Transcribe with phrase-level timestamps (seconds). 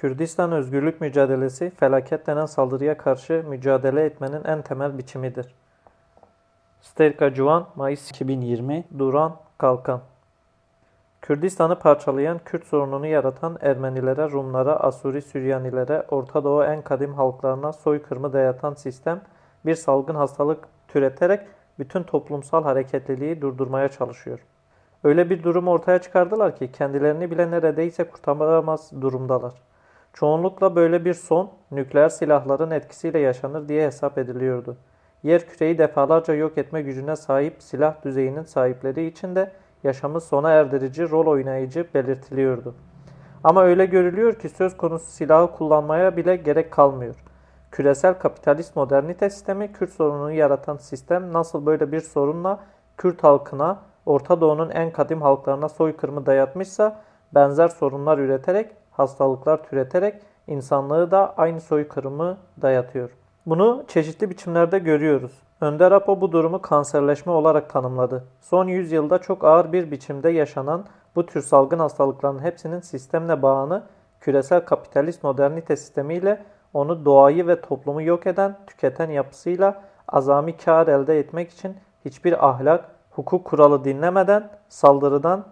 [0.00, 5.54] Kürdistan özgürlük mücadelesi felaket denen saldırıya karşı mücadele etmenin en temel biçimidir.
[6.80, 10.00] Sterka Cuan, Mayıs 2020, Duran, Kalkan
[11.20, 18.32] Kürdistan'ı parçalayan, Kürt sorununu yaratan Ermenilere, Rumlara, Asuri Süryanilere, Orta Doğu en kadim halklarına soykırımı
[18.32, 19.20] dayatan sistem
[19.66, 21.40] bir salgın hastalık türeterek
[21.78, 24.38] bütün toplumsal hareketliliği durdurmaya çalışıyor.
[25.04, 29.69] Öyle bir durum ortaya çıkardılar ki kendilerini bile neredeyse kurtaramaz durumdalar.
[30.12, 34.76] Çoğunlukla böyle bir son nükleer silahların etkisiyle yaşanır diye hesap ediliyordu.
[35.22, 39.52] Yer küreyi defalarca yok etme gücüne sahip silah düzeyinin sahipleri için de
[39.84, 42.74] yaşamı sona erdirici rol oynayıcı belirtiliyordu.
[43.44, 47.14] Ama öyle görülüyor ki söz konusu silahı kullanmaya bile gerek kalmıyor.
[47.70, 52.60] Küresel kapitalist modernite sistemi Kürt sorununu yaratan sistem nasıl böyle bir sorunla
[52.96, 57.00] Kürt halkına, Orta Doğu'nun en kadim halklarına soykırımı dayatmışsa
[57.34, 60.14] benzer sorunlar üreterek, hastalıklar türeterek
[60.46, 63.10] insanlığı da aynı soykırımı dayatıyor.
[63.46, 65.32] Bunu çeşitli biçimlerde görüyoruz.
[65.60, 68.24] Önder Apo bu durumu kanserleşme olarak tanımladı.
[68.40, 70.84] Son yüzyılda çok ağır bir biçimde yaşanan
[71.16, 73.82] bu tür salgın hastalıkların hepsinin sistemle bağını
[74.20, 81.18] küresel kapitalist modernite sistemiyle onu doğayı ve toplumu yok eden, tüketen yapısıyla azami kar elde
[81.18, 85.44] etmek için hiçbir ahlak, hukuk kuralı dinlemeden saldırıdan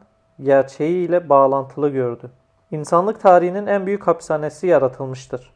[0.43, 2.31] gerçeğiyle bağlantılı gördü.
[2.71, 5.51] İnsanlık tarihinin en büyük hapishanesi yaratılmıştır.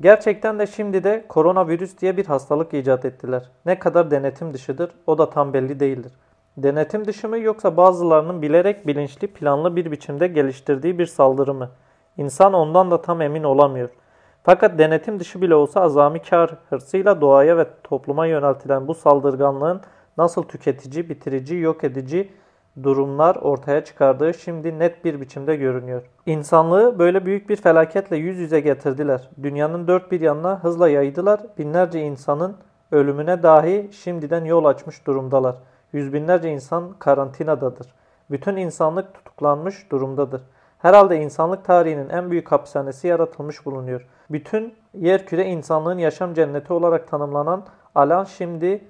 [0.00, 3.50] Gerçekten de şimdi de koronavirüs diye bir hastalık icat ettiler.
[3.66, 6.12] Ne kadar denetim dışıdır o da tam belli değildir.
[6.56, 11.70] Denetim dışı mı yoksa bazılarının bilerek bilinçli planlı bir biçimde geliştirdiği bir saldırı mı?
[12.16, 13.88] İnsan ondan da tam emin olamıyor.
[14.42, 19.80] Fakat denetim dışı bile olsa azami kar hırsıyla doğaya ve topluma yöneltilen bu saldırganlığın
[20.18, 22.32] nasıl tüketici, bitirici, yok edici
[22.82, 26.02] durumlar ortaya çıkardığı şimdi net bir biçimde görünüyor.
[26.26, 29.30] İnsanlığı böyle büyük bir felaketle yüz yüze getirdiler.
[29.42, 31.40] Dünyanın dört bir yanına hızla yaydılar.
[31.58, 32.56] Binlerce insanın
[32.92, 35.56] ölümüne dahi şimdiden yol açmış durumdalar.
[35.92, 37.94] Yüz binlerce insan karantinadadır.
[38.30, 40.42] Bütün insanlık tutuklanmış durumdadır.
[40.78, 44.06] Herhalde insanlık tarihinin en büyük hapishanesi yaratılmış bulunuyor.
[44.30, 48.84] Bütün yerküre insanlığın yaşam cenneti olarak tanımlanan alan şimdi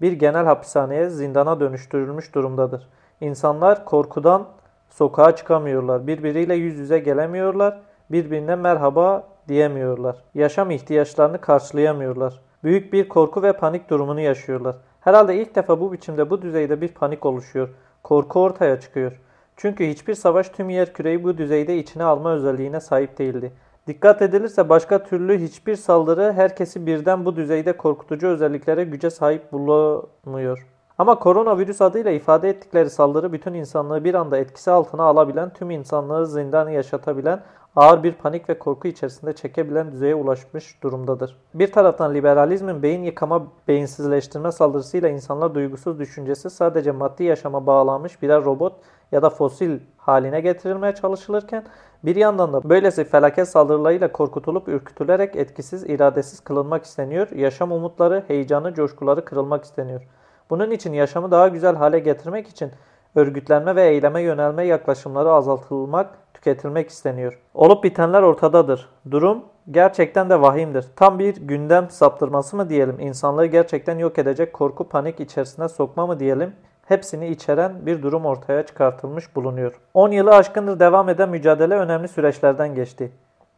[0.00, 2.88] bir genel hapishaneye, zindana dönüştürülmüş durumdadır.
[3.20, 4.46] İnsanlar korkudan
[4.90, 6.06] sokağa çıkamıyorlar.
[6.06, 7.80] Birbiriyle yüz yüze gelemiyorlar.
[8.10, 10.16] Birbirine merhaba diyemiyorlar.
[10.34, 12.40] Yaşam ihtiyaçlarını karşılayamıyorlar.
[12.64, 14.76] Büyük bir korku ve panik durumunu yaşıyorlar.
[15.00, 17.68] Herhalde ilk defa bu biçimde bu düzeyde bir panik oluşuyor.
[18.02, 19.20] Korku ortaya çıkıyor.
[19.56, 23.52] Çünkü hiçbir savaş tüm yer küreyi bu düzeyde içine alma özelliğine sahip değildi.
[23.86, 30.73] Dikkat edilirse başka türlü hiçbir saldırı herkesi birden bu düzeyde korkutucu özelliklere güce sahip bulamıyor.
[30.98, 36.26] Ama koronavirüs adıyla ifade ettikleri saldırı bütün insanlığı bir anda etkisi altına alabilen, tüm insanlığı
[36.26, 37.42] zindan yaşatabilen,
[37.76, 41.36] ağır bir panik ve korku içerisinde çekebilen düzeye ulaşmış durumdadır.
[41.54, 48.44] Bir taraftan liberalizmin beyin yıkama, beyinsizleştirme saldırısıyla insanlar duygusuz düşüncesi sadece maddi yaşama bağlanmış birer
[48.44, 48.72] robot
[49.12, 51.64] ya da fosil haline getirilmeye çalışılırken
[52.04, 58.74] bir yandan da böylesi felaket saldırılarıyla korkutulup ürkütülerek etkisiz, iradesiz kılınmak isteniyor, yaşam umutları, heyecanı,
[58.74, 60.02] coşkuları kırılmak isteniyor.
[60.50, 62.70] Bunun için yaşamı daha güzel hale getirmek için
[63.14, 67.40] örgütlenme ve eyleme yönelme yaklaşımları azaltılmak, tüketilmek isteniyor.
[67.54, 68.88] Olup bitenler ortadadır.
[69.10, 70.84] Durum gerçekten de vahimdir.
[70.96, 76.20] Tam bir gündem saptırması mı diyelim, insanlığı gerçekten yok edecek korku panik içerisine sokma mı
[76.20, 76.52] diyelim,
[76.86, 79.80] hepsini içeren bir durum ortaya çıkartılmış bulunuyor.
[79.94, 83.12] 10 yılı aşkındır devam eden mücadele önemli süreçlerden geçti.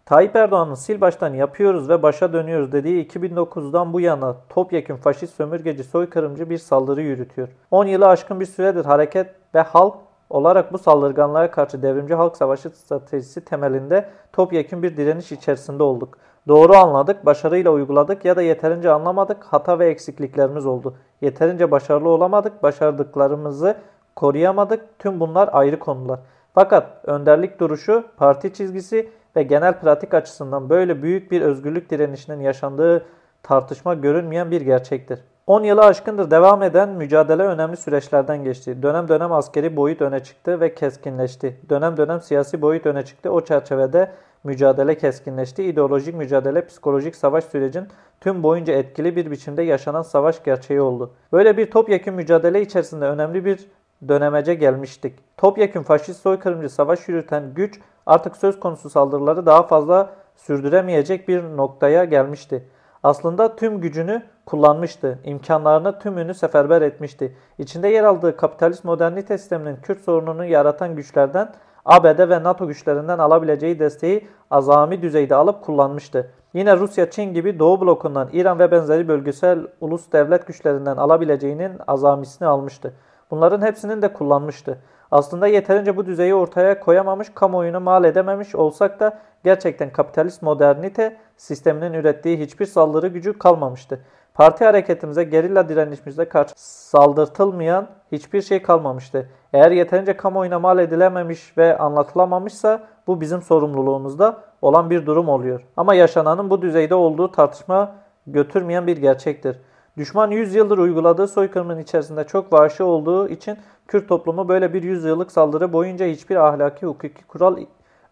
[0.06, 5.84] Tayyip Erdoğan'ın sil baştan yapıyoruz ve başa dönüyoruz dediği 2009'dan bu yana topyekun faşist sömürgeci
[5.84, 7.48] soykırımcı bir saldırı yürütüyor.
[7.70, 9.94] 10 yılı aşkın bir süredir hareket ve halk
[10.30, 16.18] olarak bu saldırganlara karşı devrimci halk savaşı stratejisi temelinde topyekun bir direniş içerisinde olduk.
[16.48, 20.94] Doğru anladık, başarıyla uyguladık ya da yeterince anlamadık, hata ve eksikliklerimiz oldu.
[21.20, 23.76] Yeterince başarılı olamadık, başardıklarımızı
[24.16, 24.98] koruyamadık.
[24.98, 26.20] Tüm bunlar ayrı konular.
[26.54, 33.06] Fakat önderlik duruşu, parti çizgisi ve genel pratik açısından böyle büyük bir özgürlük direnişinin yaşandığı
[33.42, 35.20] tartışma görünmeyen bir gerçektir.
[35.46, 38.82] 10 yılı aşkındır devam eden mücadele önemli süreçlerden geçti.
[38.82, 41.60] Dönem dönem askeri boyut öne çıktı ve keskinleşti.
[41.68, 43.30] Dönem dönem siyasi boyut öne çıktı.
[43.30, 44.10] O çerçevede
[44.44, 45.64] mücadele keskinleşti.
[45.64, 47.88] İdeolojik mücadele, psikolojik savaş sürecin
[48.20, 51.10] tüm boyunca etkili bir biçimde yaşanan savaş gerçeği oldu.
[51.32, 53.68] Böyle bir topyekun mücadele içerisinde önemli bir
[54.08, 55.18] dönemece gelmiştik.
[55.36, 62.04] Topyekun faşist soykırımcı savaş yürüten güç artık söz konusu saldırıları daha fazla sürdüremeyecek bir noktaya
[62.04, 62.64] gelmişti.
[63.02, 67.36] Aslında tüm gücünü kullanmıştı, imkanlarını tümünü seferber etmişti.
[67.58, 71.52] İçinde yer aldığı kapitalist modernite sisteminin Kürt sorununu yaratan güçlerden
[71.84, 76.30] ABD ve NATO güçlerinden alabileceği desteği azami düzeyde alıp kullanmıştı.
[76.54, 82.48] Yine Rusya, Çin gibi Doğu blokundan İran ve benzeri bölgesel ulus devlet güçlerinden alabileceğinin azamisini
[82.48, 82.92] almıştı.
[83.30, 84.78] Bunların hepsinin de kullanmıştı.
[85.10, 91.92] Aslında yeterince bu düzeyi ortaya koyamamış, kamuoyunu mal edememiş olsak da gerçekten kapitalist modernite sisteminin
[91.92, 94.00] ürettiği hiçbir saldırı gücü kalmamıştı.
[94.34, 99.28] Parti hareketimize, gerilla direnişimize karşı saldırtılmayan hiçbir şey kalmamıştı.
[99.52, 105.66] Eğer yeterince kamuoyuna mal edilememiş ve anlatılamamışsa bu bizim sorumluluğumuzda olan bir durum oluyor.
[105.76, 107.92] Ama yaşananın bu düzeyde olduğu tartışma
[108.26, 109.60] götürmeyen bir gerçektir.
[109.96, 113.58] Düşman 100 yıldır uyguladığı soykırımın içerisinde çok vahşi olduğu için
[113.88, 117.56] Kürt toplumu böyle bir 100 yıllık saldırı boyunca hiçbir ahlaki hukuki kural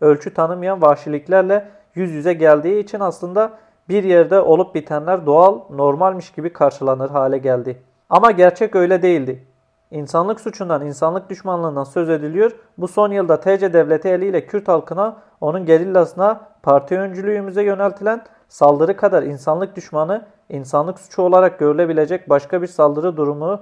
[0.01, 3.51] ölçü tanımayan vahşiliklerle yüz yüze geldiği için aslında
[3.89, 7.83] bir yerde olup bitenler doğal, normalmiş gibi karşılanır hale geldi.
[8.11, 9.45] Ama gerçek öyle değildi.
[9.91, 12.53] İnsanlık suçundan, insanlık düşmanlığından söz ediliyor.
[12.79, 19.23] Bu son yılda TC devleti eliyle Kürt halkına, onun gerillasına, parti öncülüğümüze yöneltilen saldırı kadar
[19.23, 23.61] insanlık düşmanı, insanlık suçu olarak görülebilecek başka bir saldırı durumu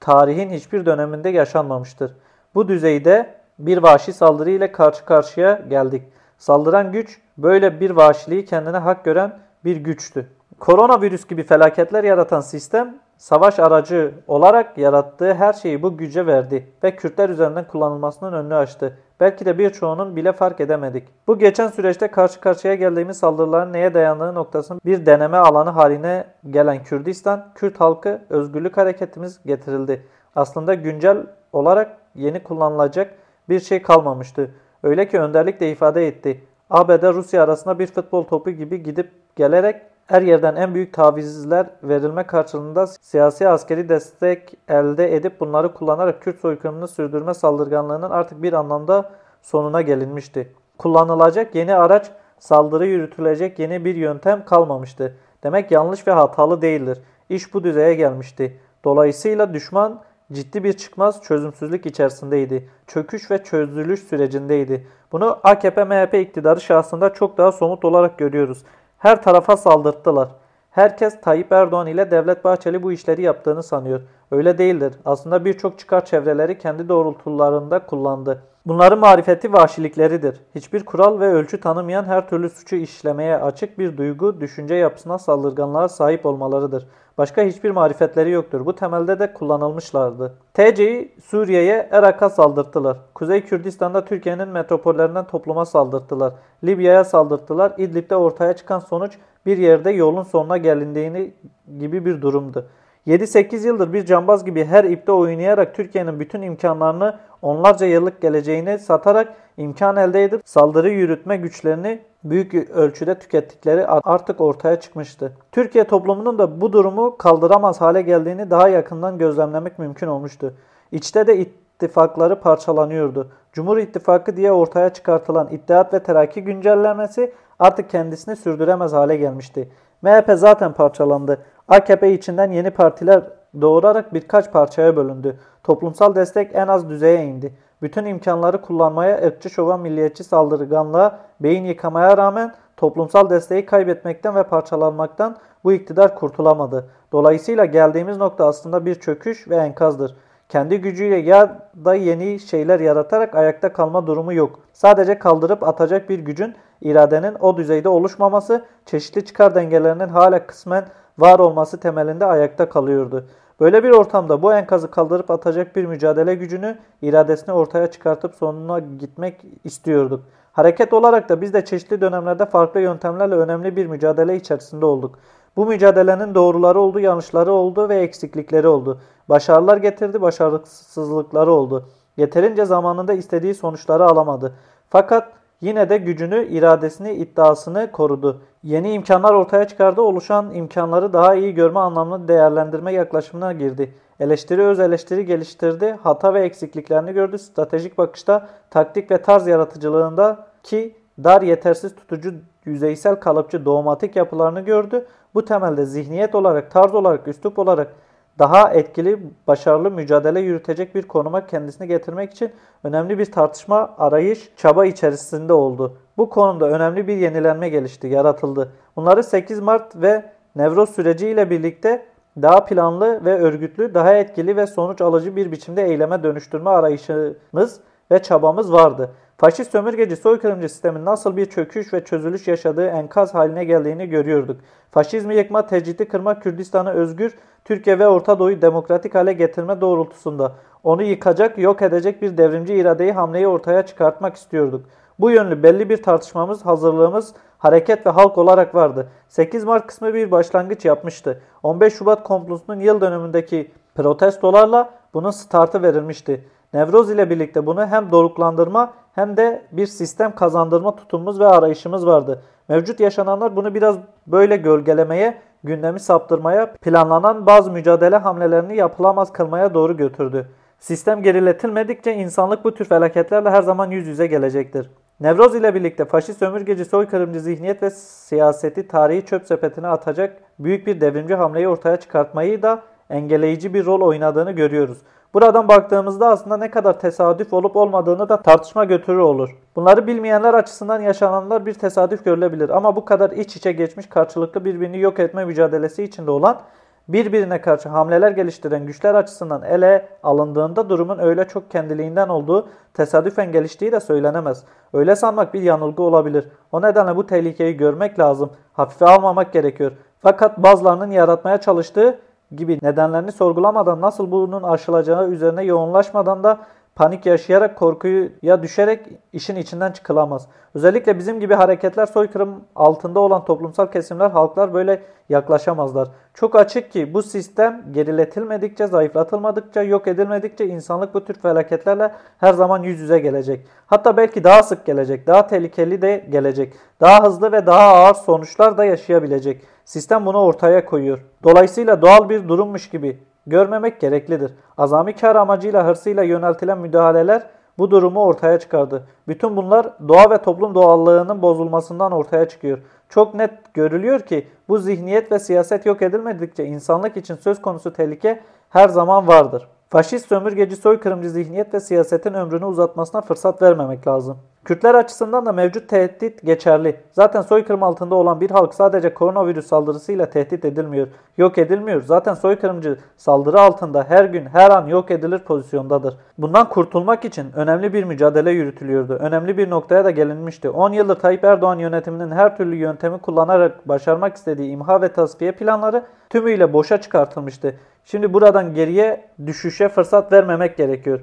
[0.00, 2.16] tarihin hiçbir döneminde yaşanmamıştır.
[2.54, 6.02] Bu düzeyde bir vahşi saldırı ile karşı karşıya geldik.
[6.38, 10.28] Saldıran güç böyle bir vahşiliği kendine hak gören bir güçtü.
[10.58, 16.96] Koronavirüs gibi felaketler yaratan sistem savaş aracı olarak yarattığı her şeyi bu güce verdi ve
[16.96, 18.98] Kürtler üzerinden kullanılmasının önünü açtı.
[19.20, 21.08] Belki de birçoğunun bile fark edemedik.
[21.26, 26.82] Bu geçen süreçte karşı karşıya geldiğimiz saldırıların neye dayandığı noktasının bir deneme alanı haline gelen
[26.82, 30.06] Kürdistan, Kürt halkı özgürlük hareketimiz getirildi.
[30.36, 33.14] Aslında güncel olarak yeni kullanılacak
[33.48, 34.50] bir şey kalmamıştı.
[34.82, 36.44] Öyle ki önderlik de ifade etti.
[36.70, 42.26] ABD Rusya arasında bir futbol topu gibi gidip gelerek her yerden en büyük tavizler verilme
[42.26, 49.10] karşılığında siyasi askeri destek elde edip bunları kullanarak Kürt soykırımını sürdürme saldırganlığının artık bir anlamda
[49.42, 50.52] sonuna gelinmişti.
[50.78, 55.16] Kullanılacak yeni araç, saldırı yürütülecek yeni bir yöntem kalmamıştı.
[55.42, 56.98] Demek yanlış ve hatalı değildir.
[57.28, 58.60] İş bu düzeye gelmişti.
[58.84, 60.00] Dolayısıyla düşman
[60.32, 62.68] ciddi bir çıkmaz çözümsüzlük içerisindeydi.
[62.86, 64.86] Çöküş ve çözülüş sürecindeydi.
[65.12, 68.64] Bunu AKP-MHP iktidarı şahsında çok daha somut olarak görüyoruz.
[69.00, 70.28] Her tarafa saldırttılar.
[70.70, 74.00] Herkes Tayyip Erdoğan ile Devlet Bahçeli bu işleri yaptığını sanıyor.
[74.30, 74.94] Öyle değildir.
[75.04, 78.42] Aslında birçok çıkar çevreleri kendi doğrultularında kullandı.
[78.66, 80.40] Bunların marifeti vahşilikleridir.
[80.54, 85.88] Hiçbir kural ve ölçü tanımayan her türlü suçu işlemeye açık bir duygu, düşünce yapısına saldırganlığa
[85.88, 86.86] sahip olmalarıdır.
[87.20, 88.66] Başka hiçbir marifetleri yoktur.
[88.66, 90.34] Bu temelde de kullanılmışlardı.
[90.54, 92.96] TC'yi Suriye'ye Irak'a saldırttılar.
[93.14, 96.32] Kuzey Kürdistan'da Türkiye'nin metropollerinden topluma saldırttılar.
[96.64, 97.72] Libya'ya saldırttılar.
[97.78, 101.34] İdlib'de ortaya çıkan sonuç bir yerde yolun sonuna gelindiğini
[101.78, 102.66] gibi bir durumdu.
[103.06, 109.34] 7-8 yıldır bir cambaz gibi her ipte oynayarak Türkiye'nin bütün imkanlarını onlarca yıllık geleceğini satarak
[109.60, 115.32] imkan elde edip saldırı yürütme güçlerini büyük ölçüde tükettikleri artık ortaya çıkmıştı.
[115.52, 120.54] Türkiye toplumunun da bu durumu kaldıramaz hale geldiğini daha yakından gözlemlemek mümkün olmuştu.
[120.92, 123.28] İçte de ittifakları parçalanıyordu.
[123.52, 129.68] Cumhur İttifakı diye ortaya çıkartılan İttihat ve Terakki güncellemesi artık kendisini sürdüremez hale gelmişti.
[130.02, 131.38] MHP zaten parçalandı.
[131.68, 133.22] AKP içinden yeni partiler
[133.60, 135.38] doğurarak birkaç parçaya bölündü.
[135.64, 137.52] Toplumsal destek en az düzeye indi.
[137.82, 145.36] Bütün imkanları kullanmaya, ırkçı şova, milliyetçi saldırganlığa, beyin yıkamaya rağmen toplumsal desteği kaybetmekten ve parçalanmaktan
[145.64, 146.90] bu iktidar kurtulamadı.
[147.12, 150.16] Dolayısıyla geldiğimiz nokta aslında bir çöküş ve enkazdır.
[150.48, 154.58] Kendi gücüyle ya da yeni şeyler yaratarak ayakta kalma durumu yok.
[154.72, 160.84] Sadece kaldırıp atacak bir gücün, iradenin o düzeyde oluşmaması, çeşitli çıkar dengelerinin hala kısmen
[161.18, 163.26] var olması temelinde ayakta kalıyordu.
[163.60, 169.44] Böyle bir ortamda bu enkazı kaldırıp atacak bir mücadele gücünü, iradesini ortaya çıkartıp sonuna gitmek
[169.64, 170.24] istiyorduk.
[170.52, 175.18] Hareket olarak da biz de çeşitli dönemlerde farklı yöntemlerle önemli bir mücadele içerisinde olduk.
[175.56, 179.00] Bu mücadelenin doğruları oldu, yanlışları oldu ve eksiklikleri oldu.
[179.28, 181.88] Başarılar getirdi, başarısızlıkları oldu.
[182.16, 184.54] Yeterince zamanında istediği sonuçları alamadı.
[184.88, 188.42] Fakat Yine de gücünü, iradesini, iddiasını korudu.
[188.62, 193.94] Yeni imkanlar ortaya çıkardı, oluşan imkanları daha iyi görme anlamlı değerlendirme yaklaşımına girdi.
[194.20, 197.38] Eleştiri öz eleştiri geliştirdi, hata ve eksikliklerini gördü.
[197.38, 205.06] Stratejik bakışta, taktik ve tarz yaratıcılığında ki dar yetersiz tutucu yüzeysel kalıpçı doğmatik yapılarını gördü.
[205.34, 207.94] Bu temelde zihniyet olarak, tarz olarak, üslup olarak
[208.38, 212.50] daha etkili, başarılı mücadele yürütecek bir konuma kendisini getirmek için
[212.84, 215.96] önemli bir tartışma, arayış, çaba içerisinde oldu.
[216.16, 218.72] Bu konuda önemli bir yenilenme gelişti, yaratıldı.
[218.96, 220.24] Bunları 8 Mart ve
[220.56, 222.06] Nevroz süreciyle birlikte
[222.42, 228.22] daha planlı ve örgütlü, daha etkili ve sonuç alıcı bir biçimde eyleme dönüştürme arayışımız ve
[228.22, 229.10] çabamız vardı.
[229.40, 234.60] Faşist sömürgeci soykırımcı sistemin nasıl bir çöküş ve çözülüş yaşadığı enkaz haline geldiğini görüyorduk.
[234.90, 240.52] Faşizmi yıkma, tecridi kırma, Kürdistan'ı özgür, Türkiye ve Orta Doğu'yu demokratik hale getirme doğrultusunda
[240.84, 244.86] onu yıkacak, yok edecek bir devrimci iradeyi hamleyi ortaya çıkartmak istiyorduk.
[245.18, 249.08] Bu yönlü belli bir tartışmamız, hazırlığımız, hareket ve halk olarak vardı.
[249.28, 251.42] 8 Mart kısmı bir başlangıç yapmıştı.
[251.62, 256.44] 15 Şubat komplosunun yıl dönümündeki protestolarla bunun startı verilmişti.
[256.74, 262.42] Nevroz ile birlikte bunu hem doruklandırma hem de bir sistem kazandırma tutumumuz ve arayışımız vardı.
[262.68, 263.96] Mevcut yaşananlar bunu biraz
[264.26, 270.48] böyle gölgelemeye, gündemi saptırmaya, planlanan bazı mücadele hamlelerini yapılamaz kılmaya doğru götürdü.
[270.78, 274.90] Sistem geriletilmedikçe insanlık bu tür felaketlerle her zaman yüz yüze gelecektir.
[275.20, 281.00] Nevroz ile birlikte faşist sömürgeci soykırımcı zihniyet ve siyaseti tarihi çöp sepetine atacak büyük bir
[281.00, 284.98] devrimci hamleyi ortaya çıkartmayı da engelleyici bir rol oynadığını görüyoruz.
[285.34, 289.56] Buradan baktığımızda aslında ne kadar tesadüf olup olmadığını da tartışma götürür olur.
[289.76, 294.98] Bunları bilmeyenler açısından yaşananlar bir tesadüf görülebilir ama bu kadar iç içe geçmiş karşılıklı birbirini
[294.98, 296.60] yok etme mücadelesi içinde olan
[297.08, 303.92] birbirine karşı hamleler geliştiren güçler açısından ele alındığında durumun öyle çok kendiliğinden olduğu tesadüfen geliştiği
[303.92, 304.64] de söylenemez.
[304.92, 306.48] Öyle sanmak bir yanılgı olabilir.
[306.72, 308.50] O nedenle bu tehlikeyi görmek lazım.
[308.72, 309.92] Hafife almamak gerekiyor.
[310.22, 312.18] Fakat bazılarının yaratmaya çalıştığı
[312.56, 316.58] gibi nedenlerini sorgulamadan nasıl bunun aşılacağı üzerine yoğunlaşmadan da
[316.94, 320.46] panik yaşayarak korkuya düşerek işin içinden çıkılamaz.
[320.74, 326.08] Özellikle bizim gibi hareketler soykırım altında olan toplumsal kesimler halklar böyle yaklaşamazlar.
[326.34, 332.82] Çok açık ki bu sistem geriletilmedikçe, zayıflatılmadıkça, yok edilmedikçe insanlık bu tür felaketlerle her zaman
[332.82, 333.66] yüz yüze gelecek.
[333.86, 336.74] Hatta belki daha sık gelecek, daha tehlikeli de gelecek.
[337.00, 339.62] Daha hızlı ve daha ağır sonuçlar da yaşayabilecek.
[339.90, 341.18] Sistem bunu ortaya koyuyor.
[341.42, 344.52] Dolayısıyla doğal bir durummuş gibi görmemek gereklidir.
[344.78, 347.46] Azami kar amacıyla hırsıyla yöneltilen müdahaleler
[347.78, 349.06] bu durumu ortaya çıkardı.
[349.28, 352.78] Bütün bunlar doğa ve toplum doğallığının bozulmasından ortaya çıkıyor.
[353.08, 358.40] Çok net görülüyor ki bu zihniyet ve siyaset yok edilmedikçe insanlık için söz konusu tehlike
[358.68, 359.68] her zaman vardır.
[359.88, 364.38] Faşist sömürgeci soykırımcı zihniyet ve siyasetin ömrünü uzatmasına fırsat vermemek lazım.
[364.64, 366.96] Kürtler açısından da mevcut tehdit geçerli.
[367.12, 372.02] Zaten soykırım altında olan bir halk sadece koronavirüs saldırısıyla tehdit edilmiyor, yok edilmiyor.
[372.02, 376.16] Zaten soykırımcı saldırı altında her gün, her an yok edilir pozisyondadır.
[376.38, 379.14] Bundan kurtulmak için önemli bir mücadele yürütülüyordu.
[379.14, 380.70] Önemli bir noktaya da gelinmişti.
[380.70, 386.04] 10 yıldır Tayyip Erdoğan yönetiminin her türlü yöntemi kullanarak başarmak istediği imha ve tasfiye planları
[386.30, 387.76] tümüyle boşa çıkartılmıştı.
[388.04, 391.20] Şimdi buradan geriye düşüşe fırsat vermemek gerekiyor.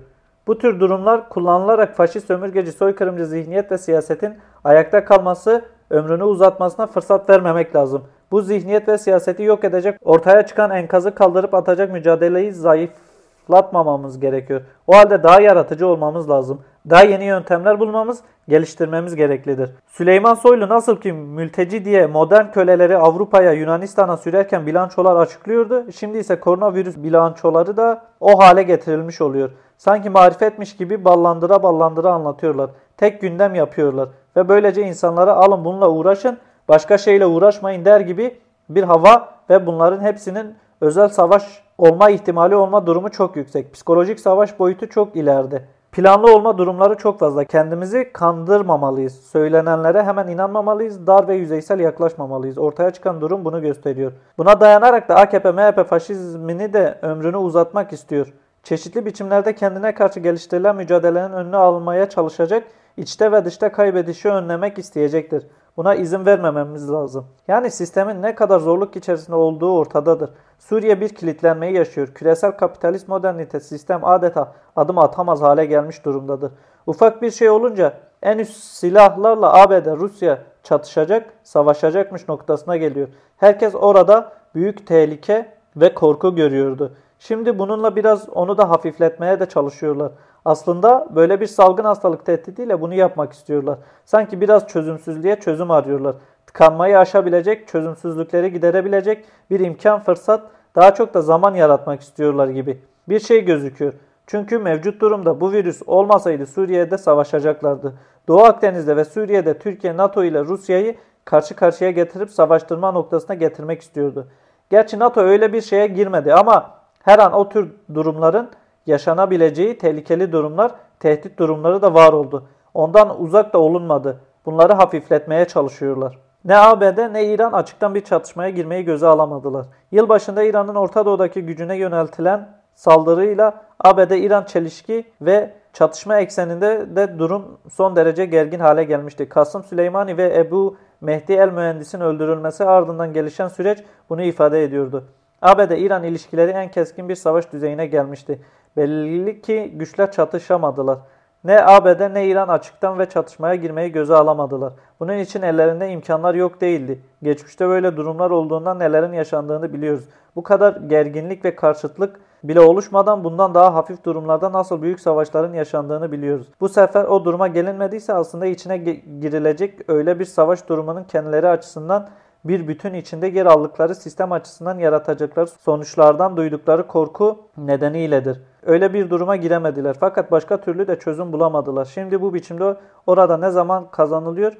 [0.48, 7.30] Bu tür durumlar kullanılarak faşist sömürgeci soykırımcı zihniyet ve siyasetin ayakta kalması, ömrünü uzatmasına fırsat
[7.30, 8.04] vermemek lazım.
[8.32, 14.62] Bu zihniyet ve siyaseti yok edecek, ortaya çıkan enkazı kaldırıp atacak mücadeleyi zayıflatmamamız gerekiyor.
[14.88, 16.62] O halde daha yaratıcı olmamız lazım.
[16.90, 19.70] Daha yeni yöntemler bulmamız, geliştirmemiz gereklidir.
[19.88, 25.92] Süleyman Soylu nasıl ki mülteci diye modern köleleri Avrupa'ya, Yunanistan'a sürerken bilançolar açıklıyordu.
[25.92, 29.50] Şimdi ise koronavirüs bilançoları da o hale getirilmiş oluyor.
[29.78, 32.70] Sanki marifetmiş gibi ballandıra ballandıra anlatıyorlar.
[32.98, 34.10] Tek gündem yapıyorlar.
[34.36, 40.04] Ve böylece insanlara alın bununla uğraşın, başka şeyle uğraşmayın der gibi bir hava ve bunların
[40.04, 43.74] hepsinin özel savaş olma ihtimali olma durumu çok yüksek.
[43.74, 45.66] Psikolojik savaş boyutu çok ileride.
[45.92, 47.44] Planlı olma durumları çok fazla.
[47.44, 49.22] Kendimizi kandırmamalıyız.
[49.22, 51.08] Söylenenlere hemen inanmamalıyız.
[51.08, 52.58] Dar ve yüzeysel yaklaşmamalıyız.
[52.58, 54.12] Ortaya çıkan durum bunu gösteriyor.
[54.38, 58.34] Buna dayanarak da AKP, MHP faşizmini de ömrünü uzatmak istiyor.
[58.68, 62.64] Çeşitli biçimlerde kendine karşı geliştirilen mücadelenin önünü almaya çalışacak,
[62.98, 65.48] içte ve dışta kaybedişi önlemek isteyecektir.
[65.78, 67.26] Buna izin vermememiz lazım.
[67.48, 70.30] Yani sistemin ne kadar zorluk içerisinde olduğu ortadadır.
[70.60, 72.08] Suriye bir kilitlenmeyi yaşıyor.
[72.08, 76.52] Küresel kapitalist modernite sistem adeta adım atamaz hale gelmiş durumdadır.
[76.88, 77.94] Ufak bir şey olunca
[78.24, 83.08] en üst silahlarla ABD, Rusya çatışacak, savaşacakmış noktasına geliyor.
[83.38, 86.94] Herkes orada büyük tehlike ve korku görüyordu.
[87.20, 90.12] Şimdi bununla biraz onu da hafifletmeye de çalışıyorlar.
[90.46, 93.78] Aslında böyle bir salgın hastalık tehdidiyle bunu yapmak istiyorlar.
[94.06, 96.16] Sanki biraz çözümsüzlüğe çözüm arıyorlar.
[96.48, 100.42] Tıkanmayı aşabilecek, çözümsüzlükleri giderebilecek bir imkan, fırsat,
[100.76, 102.82] daha çok da zaman yaratmak istiyorlar gibi.
[103.10, 103.94] Bir şey gözüküyor.
[104.28, 107.94] Çünkü mevcut durumda bu virüs olmasaydı Suriye'de savaşacaklardı.
[108.28, 110.96] Doğu Akdeniz'de ve Suriye'de Türkiye, NATO ile Rusya'yı
[111.26, 114.28] karşı karşıya getirip savaştırma noktasına getirmek istiyordu.
[114.70, 118.50] Gerçi NATO öyle bir şeye girmedi ama her an o tür durumların
[118.86, 122.48] yaşanabileceği tehlikeli durumlar, tehdit durumları da var oldu.
[122.74, 124.20] Ondan uzak da olunmadı.
[124.46, 126.18] Bunları hafifletmeye çalışıyorlar.
[126.46, 129.66] Ne ABD ne İran açıktan bir çatışmaya girmeyi göze alamadılar.
[129.92, 137.96] Yılbaşında İran'ın Orta Doğu'daki gücüne yöneltilen saldırıyla ABD-İran çelişki ve Çatışma ekseninde de durum son
[137.96, 139.30] derece gergin hale gelmişti.
[139.30, 145.04] Kasım Süleymani ve Ebu Mehdi el mühendisin öldürülmesi ardından gelişen süreç bunu ifade ediyordu.
[145.42, 148.40] ABD-İran ilişkileri en keskin bir savaş düzeyine gelmişti.
[148.78, 150.98] Belli ki güçler çatışamadılar.
[151.44, 154.74] Ne ABD ne İran açıktan ve çatışmaya girmeyi göze alamadılar.
[155.00, 157.00] Bunun için ellerinde imkanlar yok değildi.
[157.24, 160.06] Geçmişte böyle durumlar olduğundan nelerin yaşandığını biliyoruz.
[160.36, 166.12] Bu kadar gerginlik ve karşıtlık bile oluşmadan bundan daha hafif durumlarda nasıl büyük savaşların yaşandığını
[166.12, 166.48] biliyoruz.
[166.62, 168.78] Bu sefer o duruma gelinmediyse aslında içine
[169.22, 172.10] girilecek öyle bir savaş durumunun kendileri açısından
[172.46, 178.42] bir bütün içinde yer aldıkları sistem açısından yaratacakları sonuçlardan duydukları korku nedeniyledir.
[178.66, 181.86] Öyle bir duruma giremediler fakat başka türlü de çözüm bulamadılar.
[181.86, 182.76] Şimdi bu biçimde
[183.08, 184.54] orada ne zaman kazanılıyor?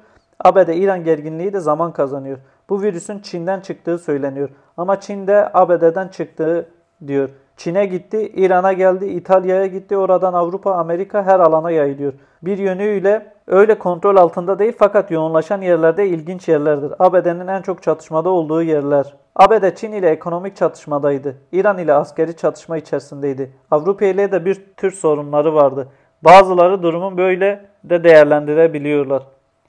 [0.44, 2.38] ABD-İran gerginliği de zaman kazanıyor.
[2.68, 4.48] Bu virüsün Çin'den çıktığı söyleniyor.
[4.76, 6.68] Ama Çin'de ABD'den çıktığı
[7.06, 7.30] diyor.
[7.58, 12.12] Çin'e gitti, İran'a geldi, İtalya'ya gitti, oradan Avrupa, Amerika her alana yayılıyor.
[12.42, 16.92] Bir yönüyle öyle kontrol altında değil fakat yoğunlaşan yerlerde ilginç yerlerdir.
[16.98, 19.14] ABD'nin en çok çatışmada olduğu yerler.
[19.36, 21.36] ABD Çin ile ekonomik çatışmadaydı.
[21.52, 23.52] İran ile askeri çatışma içerisindeydi.
[23.70, 25.88] Avrupa ile de bir tür sorunları vardı.
[26.22, 29.22] Bazıları durumun böyle de değerlendirebiliyorlar.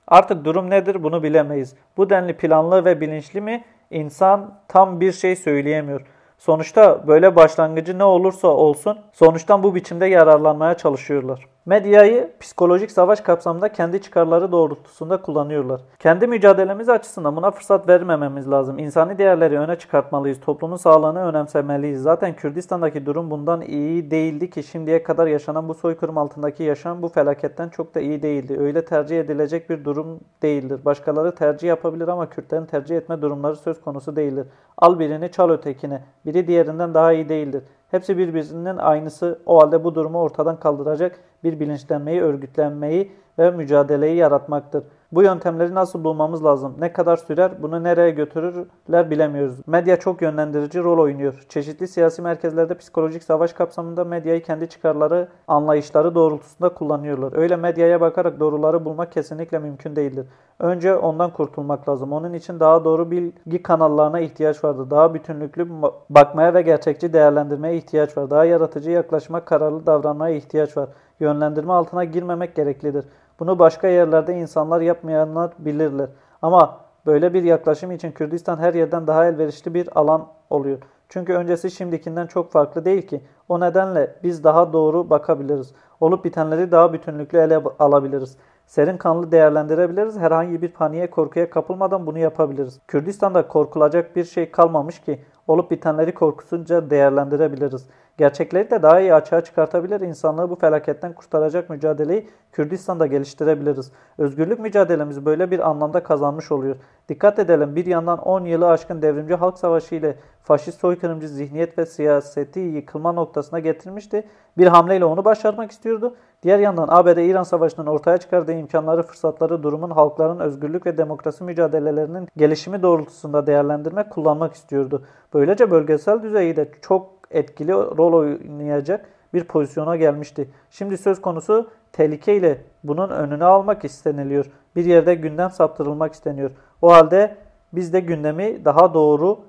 [0.08, 1.76] Artık durum nedir bunu bilemeyiz.
[1.98, 3.64] Bu denli planlı ve bilinçli mi?
[3.92, 6.02] İnsan tam bir şey söyleyemiyor.
[6.40, 11.48] Sonuçta böyle başlangıcı ne olursa olsun sonuçtan bu biçimde yararlanmaya çalışıyorlar.
[11.66, 15.82] Medyayı psikolojik savaş kapsamında kendi çıkarları doğrultusunda kullanıyorlar.
[16.00, 18.80] Kendi mücadelemiz açısından buna fırsat vermememiz lazım.
[18.80, 20.40] İnsani değerleri öne çıkartmalıyız.
[20.40, 22.02] Toplumun sağlığını önemsemeliyiz.
[22.02, 27.10] Zaten Kürdistan'daki durum bundan iyi değildi ki şimdiye kadar yaşanan bu soykırım altındaki yaşam bu
[27.10, 28.58] felaketten çok da iyi değildi.
[28.60, 30.86] Öyle tercih edilecek bir durum değildir.
[30.86, 34.48] Başkaları tercih yapabilir ama Kürtlerin tercih etme durumları söz konusu değildir.
[34.78, 36.04] Al birini çal ötekine.
[36.26, 37.64] Biri diğerinden daha iyi değildir.
[37.92, 39.40] Hepsi birbirinin aynısı.
[39.46, 44.84] O halde bu durumu ortadan kaldıracak bir bilinçlenmeyi, örgütlenmeyi ve mücadeleyi yaratmaktır.
[45.12, 46.76] Bu yöntemleri nasıl bulmamız lazım?
[46.80, 47.52] Ne kadar sürer?
[47.62, 49.56] Bunu nereye götürürler bilemiyoruz.
[49.68, 51.46] Medya çok yönlendirici rol oynuyor.
[51.50, 57.34] Çeşitli siyasi merkezlerde psikolojik savaş kapsamında medyayı kendi çıkarları, anlayışları doğrultusunda kullanıyorlar.
[57.38, 60.26] Öyle medyaya bakarak doğruları bulmak kesinlikle mümkün değildir.
[60.60, 62.14] Önce ondan kurtulmak lazım.
[62.14, 64.90] Onun için daha doğru bilgi kanallarına ihtiyaç vardır.
[64.90, 65.68] Daha bütünlüklü
[66.10, 68.30] bakmaya ve gerçekçi değerlendirmeye ihtiyaç var.
[68.30, 70.90] Daha yaratıcı yaklaşmak, kararlı davranmaya ihtiyaç var.
[71.20, 73.06] Yönlendirme altına girmemek gereklidir.
[73.40, 76.10] Bunu başka yerlerde insanlar yapmayanlar bilirler.
[76.42, 80.78] Ama böyle bir yaklaşım için Kürdistan her yerden daha elverişli bir alan oluyor.
[81.10, 83.22] Çünkü öncesi şimdikinden çok farklı değil ki.
[83.50, 85.74] O nedenle biz daha doğru bakabiliriz.
[86.00, 88.38] Olup bitenleri daha bütünlüklü ele alabiliriz.
[88.66, 90.18] Serin kanlı değerlendirebiliriz.
[90.18, 92.80] Herhangi bir paniğe korkuya kapılmadan bunu yapabiliriz.
[92.88, 97.88] Kürdistan'da korkulacak bir şey kalmamış ki olup bitenleri korkusunca değerlendirebiliriz.
[98.20, 103.92] Gerçekleri de daha iyi açığa çıkartabilir, insanlığı bu felaketten kurtaracak mücadeleyi Kürdistan'da geliştirebiliriz.
[104.18, 106.76] Özgürlük mücadelemizi böyle bir anlamda kazanmış oluyor.
[107.10, 111.86] Dikkat edelim bir yandan 10 yılı aşkın devrimci halk savaşı ile faşist soykırımcı zihniyet ve
[111.86, 114.24] siyaseti yıkılma noktasına getirmişti.
[114.58, 116.16] Bir hamleyle onu başarmak istiyordu.
[116.44, 122.84] Diğer yandan ABD-İran savaşının ortaya çıkardığı imkanları, fırsatları, durumun halkların özgürlük ve demokrasi mücadelelerinin gelişimi
[122.84, 125.06] doğrultusunda değerlendirmek, kullanmak istiyordu.
[125.34, 130.50] Böylece bölgesel düzeyde çok etkili rol oynayacak bir pozisyona gelmişti.
[130.70, 134.46] Şimdi söz konusu tehlikeyle bunun önünü almak isteniliyor.
[134.76, 136.52] Bir yerde gündem saptırılmak isteniyor.
[136.82, 137.36] O halde
[137.74, 139.40] biz de gündemi daha doğru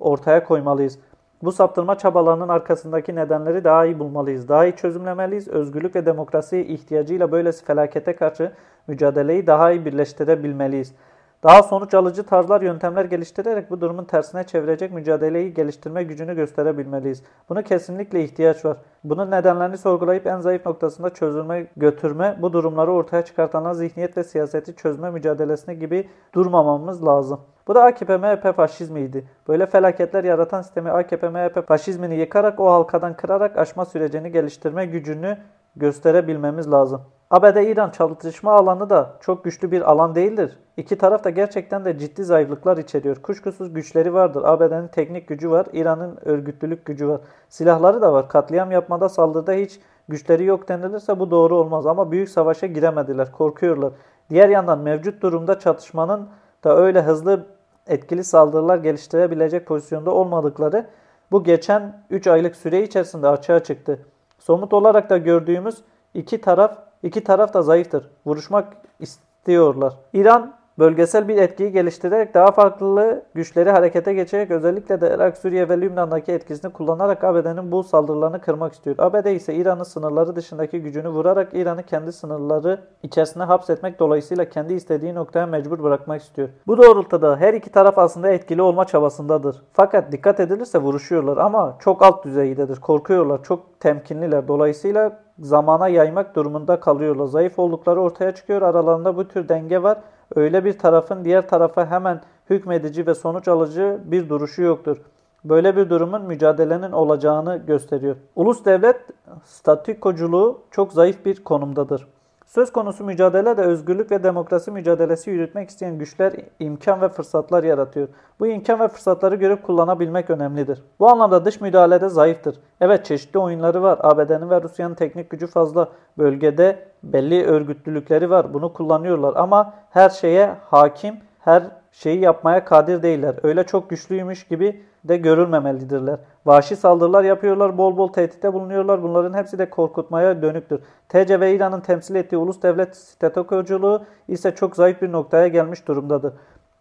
[0.00, 0.98] ortaya koymalıyız.
[1.42, 4.48] Bu saptırma çabalarının arkasındaki nedenleri daha iyi bulmalıyız.
[4.48, 5.48] Daha iyi çözümlemeliyiz.
[5.48, 8.52] Özgürlük ve demokrasi ihtiyacıyla böylesi felakete karşı
[8.86, 10.94] mücadeleyi daha iyi birleştirebilmeliyiz.
[11.42, 17.22] Daha sonuç alıcı tarzlar, yöntemler geliştirerek bu durumun tersine çevirecek mücadeleyi geliştirme gücünü gösterebilmeliyiz.
[17.48, 18.76] Buna kesinlikle ihtiyaç var.
[19.04, 24.76] Bunun nedenlerini sorgulayıp en zayıf noktasında çözülme, götürme, bu durumları ortaya çıkartanlar zihniyet ve siyaseti
[24.76, 27.40] çözme mücadelesine gibi durmamamız lazım.
[27.68, 29.24] Bu da AKP-MHP faşizmiydi.
[29.48, 35.38] Böyle felaketler yaratan sistemi AKP-MHP faşizmini yıkarak o halkadan kırarak aşma sürecini geliştirme gücünü
[35.76, 37.02] gösterebilmemiz lazım.
[37.30, 40.58] ABD-İran çatışma alanı da çok güçlü bir alan değildir.
[40.76, 43.16] İki taraf da gerçekten de ciddi zayıflıklar içeriyor.
[43.16, 44.42] Kuşkusuz güçleri vardır.
[44.44, 47.20] ABD'nin teknik gücü var, İran'ın örgütlülük gücü var.
[47.48, 48.28] Silahları da var.
[48.28, 51.86] Katliam yapmada saldırıda hiç güçleri yok denilirse bu doğru olmaz.
[51.86, 53.92] Ama büyük savaşa giremediler, korkuyorlar.
[54.30, 56.28] Diğer yandan mevcut durumda çatışmanın
[56.64, 57.46] da öyle hızlı
[57.86, 60.86] etkili saldırılar geliştirebilecek pozisyonda olmadıkları
[61.30, 63.98] bu geçen 3 aylık süre içerisinde açığa çıktı.
[64.38, 65.82] Somut olarak da gördüğümüz
[66.14, 68.10] iki taraf iki taraf da zayıftır.
[68.26, 68.66] Vuruşmak
[69.00, 69.94] istiyorlar.
[70.12, 75.80] İran bölgesel bir etkiyi geliştirerek daha farklı güçleri harekete geçerek özellikle de Irak, Suriye ve
[75.80, 78.96] Lübnan'daki etkisini kullanarak ABD'nin bu saldırılarını kırmak istiyor.
[78.98, 85.14] ABD ise İran'ın sınırları dışındaki gücünü vurarak İran'ı kendi sınırları içerisine hapsetmek dolayısıyla kendi istediği
[85.14, 86.48] noktaya mecbur bırakmak istiyor.
[86.66, 89.62] Bu doğrultuda her iki taraf aslında etkili olma çabasındadır.
[89.72, 92.76] Fakat dikkat edilirse vuruşuyorlar ama çok alt düzeydedir.
[92.80, 94.48] Korkuyorlar, çok temkinliler.
[94.48, 97.26] Dolayısıyla zamana yaymak durumunda kalıyorlar.
[97.26, 98.62] Zayıf oldukları ortaya çıkıyor.
[98.62, 99.98] Aralarında bu tür denge var.
[100.34, 102.20] Öyle bir tarafın diğer tarafa hemen
[102.50, 104.96] hükmedici ve sonuç alıcı bir duruşu yoktur.
[105.44, 108.16] Böyle bir durumun mücadelenin olacağını gösteriyor.
[108.36, 109.00] Ulus devlet
[109.44, 112.06] statükoculuğu çok zayıf bir konumdadır.
[112.48, 118.08] Söz konusu mücadele de özgürlük ve demokrasi mücadelesi yürütmek isteyen güçler imkan ve fırsatlar yaratıyor.
[118.40, 120.82] Bu imkan ve fırsatları görüp kullanabilmek önemlidir.
[121.00, 122.60] Bu anlamda dış müdahalede zayıftır.
[122.80, 123.98] Evet çeşitli oyunları var.
[124.02, 125.88] ABD'nin ve Rusya'nın teknik gücü fazla.
[126.18, 128.54] Bölgede belli örgütlülükleri var.
[128.54, 133.34] Bunu kullanıyorlar ama her şeye hakim, her şeyi yapmaya kadir değiller.
[133.42, 136.18] Öyle çok güçlüymüş gibi de görülmemelidirler.
[136.46, 139.02] Vahşi saldırılar yapıyorlar, bol bol tehditte bulunuyorlar.
[139.02, 140.80] Bunların hepsi de korkutmaya dönüktür.
[141.08, 146.32] TC ve İran'ın temsil ettiği ulus devlet statokoculuğu ise çok zayıf bir noktaya gelmiş durumdadır.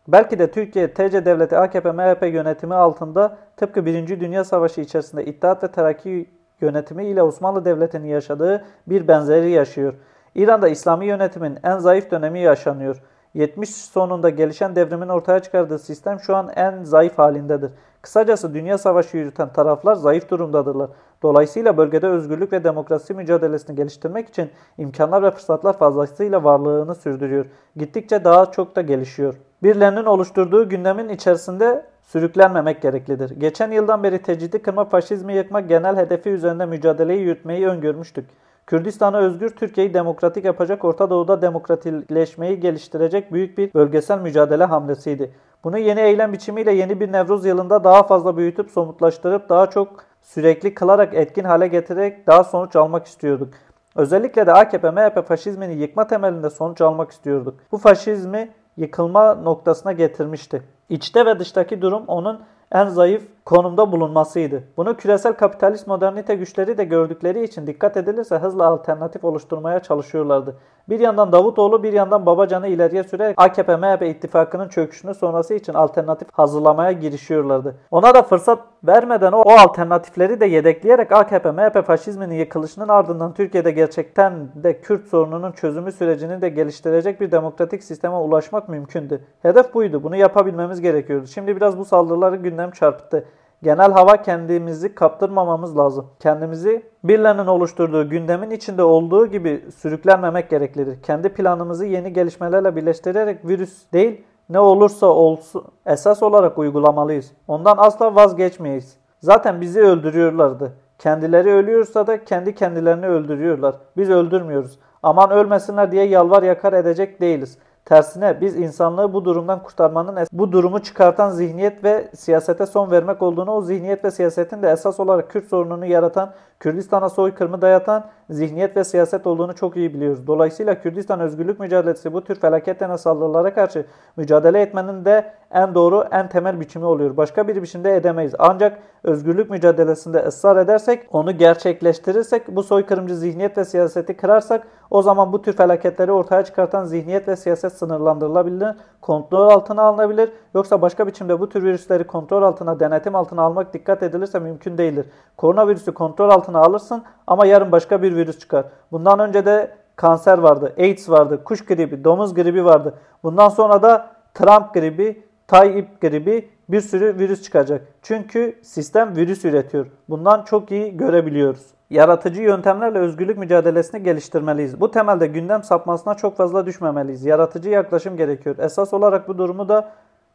[0.08, 4.20] Belki de Türkiye TC devleti AKP MHP yönetimi altında tıpkı 1.
[4.20, 6.30] Dünya Savaşı içerisinde İttihat ve Terakki
[6.62, 9.94] yönetimi ile Osmanlı Devleti'nin yaşadığı bir benzeri yaşıyor.
[10.36, 13.02] İran'da İslami yönetimin en zayıf dönemi yaşanıyor.
[13.38, 17.72] 70 sonunda gelişen devrimin ortaya çıkardığı sistem şu an en zayıf halindedir.
[18.02, 20.90] Kısacası dünya savaşı yürüten taraflar zayıf durumdadırlar.
[21.24, 27.46] Dolayısıyla bölgede özgürlük ve demokrasi mücadelesini geliştirmek için imkanlar ve fırsatlar fazlasıyla varlığını sürdürüyor.
[27.76, 29.36] Gittikçe daha çok da gelişiyor.
[29.64, 33.30] Birilerinin oluşturduğu gündemin içerisinde sürüklenmemek gereklidir.
[33.30, 38.26] Geçen yıldan beri tecridi kırma, faşizmi yıkmak genel hedefi üzerinde mücadeleyi yürütmeyi öngörmüştük.
[38.68, 45.32] Kürdistan'ı özgür Türkiye'yi demokratik yapacak, Orta Doğu'da demokratikleşmeyi geliştirecek büyük bir bölgesel mücadele hamlesiydi.
[45.64, 49.88] Bunu yeni eylem biçimiyle yeni bir Nevruz yılında daha fazla büyütüp somutlaştırıp daha çok
[50.22, 53.54] sürekli kılarak etkin hale getirerek daha sonuç almak istiyorduk.
[53.96, 57.60] Özellikle de AKP, MHP faşizmini yıkma temelinde sonuç almak istiyorduk.
[57.72, 60.64] Bu faşizmi yıkılma noktasına getirmişti.
[60.90, 64.64] İçte ve dıştaki durum onun en zayıf konumda bulunmasıydı.
[64.78, 70.56] Bunu küresel kapitalist modernite güçleri de gördükleri için dikkat edilirse hızla alternatif oluşturmaya çalışıyorlardı.
[70.90, 76.92] Bir yandan Davutoğlu bir yandan Babacan'ı ileriye sürerek AKP-MHP ittifakının çöküşünü sonrası için alternatif hazırlamaya
[76.92, 77.76] girişiyorlardı.
[77.92, 84.34] Ona da fırsat vermeden o, o alternatifleri de yedekleyerek AKP-MHP faşizminin yıkılışının ardından Türkiye'de gerçekten
[84.56, 89.22] de Kürt sorununun çözümü sürecini de geliştirecek bir demokratik sisteme ulaşmak mümkündü.
[89.42, 90.04] Hedef buydu.
[90.04, 91.28] Bunu yapabilmemiz gerekiyordu.
[91.28, 93.26] Şimdi biraz bu saldırıları gündem çarpıttı.
[93.64, 96.08] Genel hava kendimizi kaptırmamamız lazım.
[96.20, 101.02] Kendimizi birilerinin oluşturduğu gündemin içinde olduğu gibi sürüklenmemek gereklidir.
[101.04, 107.32] Kendi planımızı yeni gelişmelerle birleştirerek virüs değil ne olursa olsun esas olarak uygulamalıyız.
[107.48, 108.98] Ondan asla vazgeçmeyiz.
[109.20, 110.74] Zaten bizi öldürüyorlardı.
[111.00, 113.76] Kendileri ölüyorsa da kendi kendilerini öldürüyorlar.
[113.98, 114.80] Biz öldürmüyoruz.
[115.04, 117.58] Aman ölmesinler diye yalvar yakar edecek değiliz.
[117.88, 123.52] Tersine biz insanlığı bu durumdan kurtarmanın bu durumu çıkartan zihniyet ve siyasete son vermek olduğunu
[123.52, 128.84] o zihniyet ve siyasetin de esas olarak Kürt sorununu yaratan, Kürdistan'a soykırımı dayatan zihniyet ve
[128.84, 130.28] siyaset olduğunu çok iyi biliyoruz.
[130.28, 133.86] Dolayısıyla Kürdistan özgürlük mücadelesi bu tür felaket denen saldırılara karşı
[134.18, 137.18] mücadele etmenin de en doğru, en temel biçimi oluyor.
[137.18, 138.36] Başka bir biçimde edemeyiz.
[138.40, 145.34] Ancak özgürlük mücadelesinde ısrar edersek, onu gerçekleştirirsek, bu soykırımcı zihniyet ve siyaseti kırarsak o zaman
[145.34, 150.32] bu tür felaketleri ortaya çıkartan zihniyet ve siyaset sınırlandırılabilir, kontrol altına alınabilir.
[150.56, 155.06] Yoksa başka biçimde bu tür virüsleri kontrol altına, denetim altına almak dikkat edilirse mümkün değildir.
[155.38, 158.66] Koronavirüsü kontrol altına alırsın ama yarın başka bir virüs çıkar.
[158.92, 162.94] Bundan önce de kanser vardı, AIDS vardı, kuş gribi, domuz gribi vardı.
[163.24, 167.82] Bundan sonra da Trump gribi, Tayyip gribi bir sürü virüs çıkacak.
[168.02, 169.86] Çünkü sistem virüs üretiyor.
[170.10, 171.68] Bundan çok iyi görebiliyoruz.
[171.90, 174.82] Yaratıcı yöntemlerle özgürlük mücadelesini geliştirmeliyiz.
[174.82, 177.26] Bu temelde gündem sapmasına çok fazla düşmemeliyiz.
[177.26, 178.56] Yaratıcı yaklaşım gerekiyor.
[178.60, 179.92] Esas olarak bu durumu da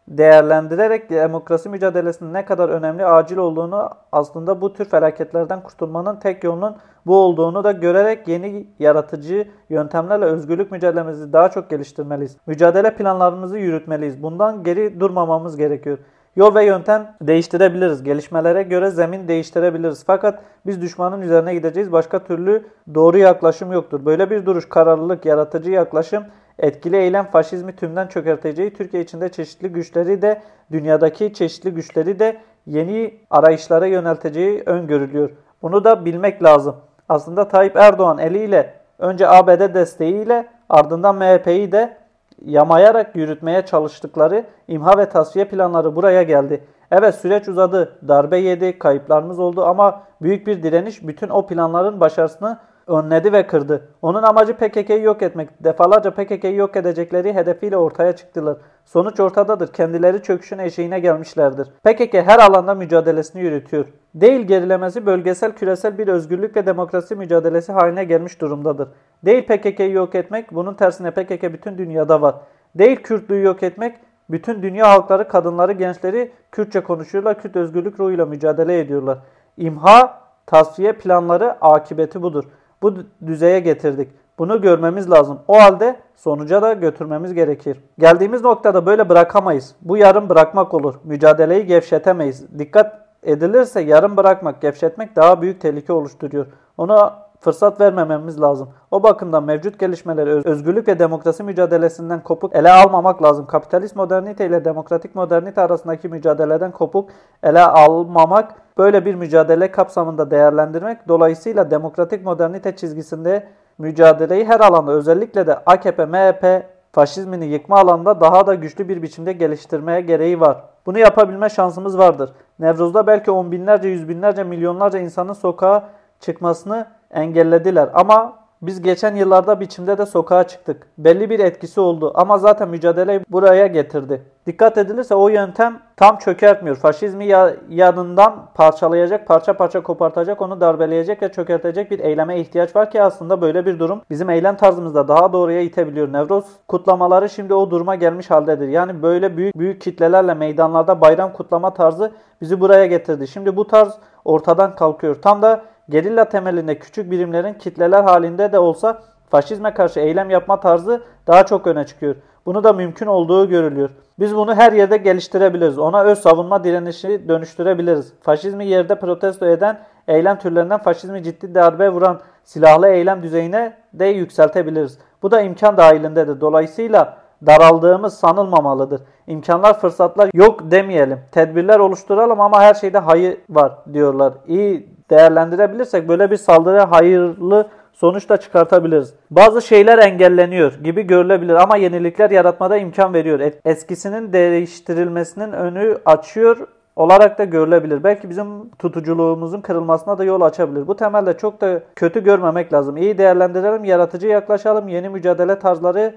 [0.09, 6.77] değerlendirerek demokrasi mücadelesinin ne kadar önemli, acil olduğunu aslında bu tür felaketlerden kurtulmanın tek yolunun
[7.07, 12.37] bu olduğunu da görerek yeni yaratıcı yöntemlerle özgürlük mücadelemizi daha çok geliştirmeliyiz.
[12.47, 14.23] Mücadele planlarımızı yürütmeliyiz.
[14.23, 15.99] Bundan geri durmamamız gerekiyor.
[16.37, 18.03] Yol ve yöntem değiştirebiliriz.
[18.03, 20.05] Gelişmelere göre zemin değiştirebiliriz.
[20.07, 21.93] Fakat biz düşmanın üzerine gideceğiz.
[21.93, 24.05] Başka türlü doğru yaklaşım yoktur.
[24.05, 26.25] Böyle bir duruş, kararlılık, yaratıcı yaklaşım
[26.63, 33.15] etkili eylem faşizmi tümden çökerteceği, Türkiye içinde çeşitli güçleri de dünyadaki çeşitli güçleri de yeni
[33.31, 35.31] arayışlara yönelteceği öngörülüyor.
[35.63, 36.77] Bunu da bilmek lazım.
[37.09, 41.97] Aslında Tayyip Erdoğan eliyle önce ABD desteğiyle ardından MHP'yi de
[42.45, 46.65] yamayarak yürütmeye çalıştıkları imha ve tasfiye planları buraya geldi.
[46.91, 52.59] Evet süreç uzadı, darbe yedi, kayıplarımız oldu ama büyük bir direniş bütün o planların başarısını
[52.87, 53.89] önledi ve kırdı.
[54.03, 55.65] Onun amacı PKK'yı yok etmek.
[55.65, 58.57] Defalarca PKK'yı yok edecekleri hedefiyle ortaya çıktılar.
[58.85, 59.73] Sonuç ortadadır.
[59.73, 61.69] Kendileri çöküşün eşiğine gelmişlerdir.
[61.85, 63.87] PKK her alanda mücadelesini yürütüyor.
[64.15, 68.89] Değil gerilemesi bölgesel küresel bir özgürlük ve demokrasi mücadelesi haline gelmiş durumdadır.
[69.25, 72.35] Değil PKK'yı yok etmek, bunun tersine PKK bütün dünyada var.
[72.75, 73.97] Değil Kürtlüğü yok etmek,
[74.31, 79.19] bütün dünya halkları, kadınları, gençleri Kürtçe konuşuyorlar, Kürt özgürlük ruhuyla mücadele ediyorlar.
[79.57, 82.45] İmha, tasfiye planları akıbeti budur.
[82.83, 82.95] Bu
[83.27, 84.09] düzeye getirdik.
[84.39, 85.39] Bunu görmemiz lazım.
[85.49, 87.81] O halde sonuca da götürmemiz gerekir.
[87.99, 89.75] Geldiğimiz noktada böyle bırakamayız.
[89.83, 90.95] Bu yarım bırakmak olur.
[91.05, 92.59] Mücadeleyi gevşetemeyiz.
[92.59, 96.47] Dikkat edilirse yarım bırakmak, gevşetmek daha büyük tehlike oluşturuyor.
[96.79, 98.69] Ona fırsat vermememiz lazım.
[98.91, 103.47] O bakımdan mevcut gelişmeleri özgürlük ve demokrasi mücadelesinden kopuk ele almamak lazım.
[103.47, 107.11] Kapitalist modernite ile demokratik modernite arasındaki mücadeleden kopuk
[107.43, 115.47] ele almamak, böyle bir mücadele kapsamında değerlendirmek, dolayısıyla demokratik modernite çizgisinde mücadeleyi her alanda özellikle
[115.47, 120.65] de AKP, MHP, faşizmini yıkma alanında daha da güçlü bir biçimde geliştirmeye gereği var.
[120.87, 122.33] Bunu yapabilme şansımız vardır.
[122.59, 125.89] Nevruz'da belki on binlerce, yüz binlerce, milyonlarca insanın sokağa
[126.21, 127.89] çıkmasını engellediler.
[127.95, 130.87] Ama biz geçen yıllarda biçimde de sokağa çıktık.
[130.99, 134.23] Belli bir etkisi oldu ama zaten mücadeleyi buraya getirdi.
[134.47, 136.77] Dikkat edilirse o yöntem tam çökertmiyor.
[136.77, 137.27] Faşizmi
[137.69, 143.41] yanından parçalayacak, parça parça kopartacak, onu darbeleyecek ve çökertecek bir eyleme ihtiyaç var ki aslında
[143.41, 146.13] böyle bir durum bizim eylem tarzımızda daha doğruya itebiliyor.
[146.13, 148.69] Nevroz kutlamaları şimdi o duruma gelmiş haldedir.
[148.69, 153.29] Yani böyle büyük büyük kitlelerle meydanlarda bayram kutlama tarzı bizi buraya getirdi.
[153.29, 155.23] Şimdi bu tarz ortadan kalkıyor.
[155.23, 161.03] Tam da gerilla temelinde küçük birimlerin kitleler halinde de olsa faşizme karşı eylem yapma tarzı
[161.27, 162.17] daha çok öne çıkıyor.
[162.47, 163.91] Bunu da mümkün olduğu görülüyor.
[164.19, 165.79] Biz bunu her yerde geliştirebiliriz.
[165.79, 168.13] Ona öz savunma direnişi dönüştürebiliriz.
[168.23, 174.99] Faşizmi yerde protesto eden eylem türlerinden faşizmi ciddi darbe vuran silahlı eylem düzeyine de yükseltebiliriz.
[175.23, 176.41] Bu da imkan dahilindedir.
[176.41, 177.17] Dolayısıyla
[177.47, 179.03] daraldığımız sanılmamalıdır.
[179.27, 181.21] İmkanlar, fırsatlar yok demeyelim.
[181.33, 184.33] Tedbirler oluşturalım ama her şeyde hayır var diyorlar.
[184.47, 189.15] İyi değerlendirebilirsek böyle bir saldırı hayırlı sonuç da çıkartabiliriz.
[189.31, 193.41] Bazı şeyler engelleniyor gibi görülebilir ama yenilikler yaratmada imkan veriyor.
[193.65, 196.57] Eskisinin değiştirilmesinin önü açıyor
[196.97, 198.05] olarak da görülebilir.
[198.05, 200.87] Belki bizim tutuculuğumuzun kırılmasına da yol açabilir.
[200.87, 202.97] Bu temelde çok da kötü görmemek lazım.
[202.97, 206.15] İyi değerlendirelim, yaratıcı yaklaşalım, yeni mücadele tarzları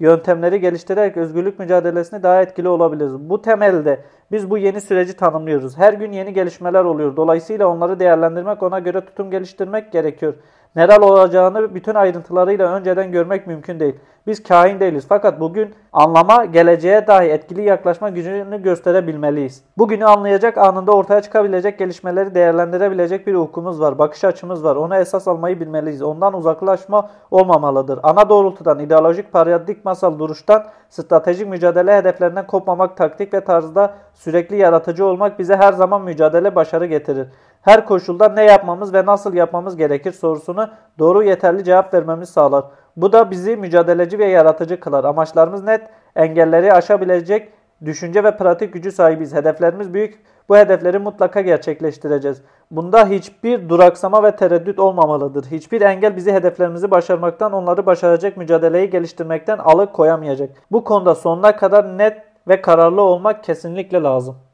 [0.00, 3.30] yöntemleri geliştirerek özgürlük mücadelesini daha etkili olabiliriz.
[3.30, 4.00] Bu temelde
[4.32, 5.78] biz bu yeni süreci tanımlıyoruz.
[5.78, 7.16] Her gün yeni gelişmeler oluyor.
[7.16, 10.34] Dolayısıyla onları değerlendirmek, ona göre tutum geliştirmek gerekiyor.
[10.76, 13.94] Neler olacağını bütün ayrıntılarıyla önceden görmek mümkün değil.
[14.26, 19.62] Biz kain değiliz fakat bugün anlama, geleceğe dahi etkili yaklaşma gücünü gösterebilmeliyiz.
[19.78, 24.76] Bugünü anlayacak, anında ortaya çıkabilecek gelişmeleri değerlendirebilecek bir hukumuz var, bakış açımız var.
[24.76, 26.02] Onu esas almayı bilmeliyiz.
[26.02, 28.00] Ondan uzaklaşma olmamalıdır.
[28.02, 35.38] Ana doğrultudan, ideolojik paradigmasal duruştan, stratejik mücadele hedeflerinden kopmamak, taktik ve tarzda sürekli yaratıcı olmak
[35.38, 37.26] bize her zaman mücadele başarı getirir.
[37.66, 42.64] Her koşulda ne yapmamız ve nasıl yapmamız gerekir sorusunu doğru yeterli cevap vermemiz sağlar.
[42.96, 45.04] Bu da bizi mücadeleci ve yaratıcı kılar.
[45.04, 45.80] Amaçlarımız net,
[46.16, 47.52] engelleri aşabilecek
[47.84, 49.34] düşünce ve pratik gücü sahibiz.
[49.34, 50.22] Hedeflerimiz büyük.
[50.48, 52.42] Bu hedefleri mutlaka gerçekleştireceğiz.
[52.70, 55.44] Bunda hiçbir duraksama ve tereddüt olmamalıdır.
[55.44, 60.50] Hiçbir engel bizi hedeflerimizi başarmaktan, onları başaracak mücadeleyi geliştirmekten alıkoyamayacak.
[60.72, 64.45] Bu konuda sonuna kadar net ve kararlı olmak kesinlikle lazım.